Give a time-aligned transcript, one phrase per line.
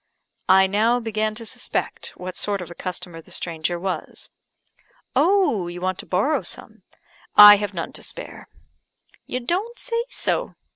[0.49, 4.31] I now began to suspect what sort of a customer the stranger was.
[5.15, 6.81] "Oh, you want to borrow some?
[7.35, 8.47] I have none to spare."
[9.27, 10.55] "You don't say so.